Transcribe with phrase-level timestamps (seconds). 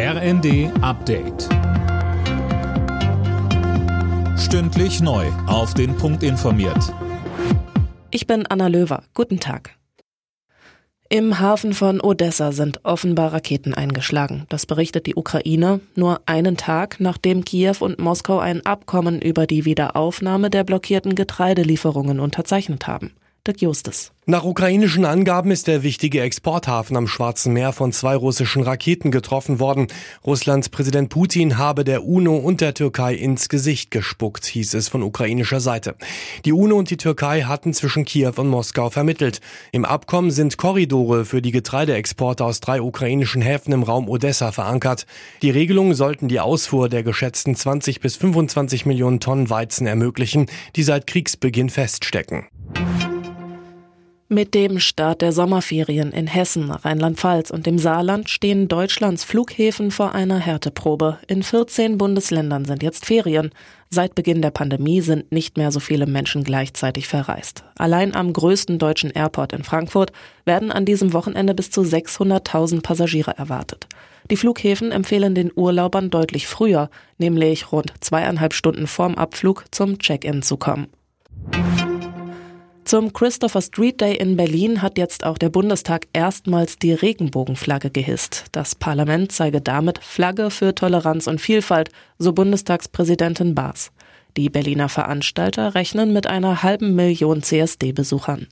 [0.00, 1.48] RND Update.
[4.38, 5.26] Stündlich neu.
[5.48, 6.94] Auf den Punkt informiert.
[8.12, 9.02] Ich bin Anna Löwer.
[9.12, 9.74] Guten Tag.
[11.08, 14.46] Im Hafen von Odessa sind offenbar Raketen eingeschlagen.
[14.48, 19.64] Das berichtet die Ukraine nur einen Tag, nachdem Kiew und Moskau ein Abkommen über die
[19.64, 23.14] Wiederaufnahme der blockierten Getreidelieferungen unterzeichnet haben.
[23.48, 24.12] Dirk Justus.
[24.26, 29.58] Nach ukrainischen Angaben ist der wichtige Exporthafen am Schwarzen Meer von zwei russischen Raketen getroffen
[29.58, 29.86] worden.
[30.26, 35.02] Russlands Präsident Putin habe der UNO und der Türkei ins Gesicht gespuckt, hieß es von
[35.02, 35.94] ukrainischer Seite.
[36.44, 39.40] Die UNO und die Türkei hatten zwischen Kiew und Moskau vermittelt.
[39.72, 45.06] Im Abkommen sind Korridore für die Getreideexporte aus drei ukrainischen Häfen im Raum Odessa verankert.
[45.40, 50.82] Die Regelungen sollten die Ausfuhr der geschätzten 20 bis 25 Millionen Tonnen Weizen ermöglichen, die
[50.82, 52.46] seit Kriegsbeginn feststecken.
[54.30, 60.14] Mit dem Start der Sommerferien in Hessen, Rheinland-Pfalz und dem Saarland stehen Deutschlands Flughäfen vor
[60.14, 61.16] einer Härteprobe.
[61.28, 63.52] In 14 Bundesländern sind jetzt Ferien.
[63.88, 67.64] Seit Beginn der Pandemie sind nicht mehr so viele Menschen gleichzeitig verreist.
[67.78, 70.12] Allein am größten deutschen Airport in Frankfurt
[70.44, 73.86] werden an diesem Wochenende bis zu 600.000 Passagiere erwartet.
[74.30, 80.42] Die Flughäfen empfehlen den Urlaubern deutlich früher, nämlich rund zweieinhalb Stunden vorm Abflug zum Check-in
[80.42, 80.88] zu kommen.
[82.88, 88.46] Zum Christopher Street Day in Berlin hat jetzt auch der Bundestag erstmals die Regenbogenflagge gehisst.
[88.52, 93.92] Das Parlament zeige damit Flagge für Toleranz und Vielfalt, so Bundestagspräsidentin Baas.
[94.38, 98.46] Die Berliner Veranstalter rechnen mit einer halben Million CSD-Besuchern.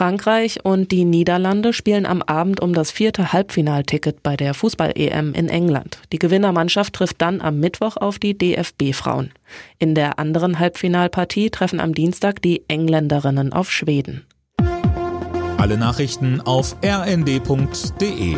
[0.00, 5.50] Frankreich und die Niederlande spielen am Abend um das vierte Halbfinalticket bei der Fußball-EM in
[5.50, 5.98] England.
[6.10, 9.30] Die Gewinnermannschaft trifft dann am Mittwoch auf die DFB-Frauen.
[9.78, 14.24] In der anderen Halbfinalpartie treffen am Dienstag die Engländerinnen auf Schweden.
[15.58, 18.36] Alle Nachrichten auf rnd.de